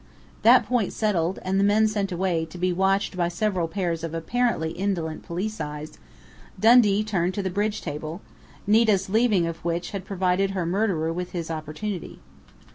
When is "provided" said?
10.03-10.49